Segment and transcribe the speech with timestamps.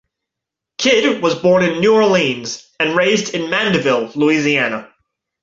[0.79, 4.91] Kidd was born in New Orleans and raised in Mandeville, Louisiana.